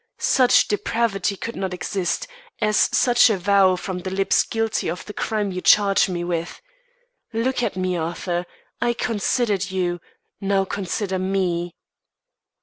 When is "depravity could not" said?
0.67-1.75